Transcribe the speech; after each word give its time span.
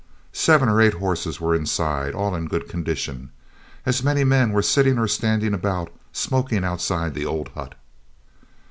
Seven 0.33 0.67
or 0.67 0.81
eight 0.81 0.95
horses 0.95 1.39
were 1.39 1.53
inside, 1.53 2.15
all 2.15 2.33
in 2.33 2.47
good 2.47 2.67
condition. 2.67 3.29
As 3.85 4.01
many 4.01 4.23
men 4.23 4.51
were 4.51 4.63
sitting 4.63 4.97
or 4.97 5.07
standing 5.07 5.53
about 5.53 5.91
smoking 6.11 6.63
outside 6.63 7.13
the 7.13 7.27
old 7.27 7.49
hut. 7.49 7.75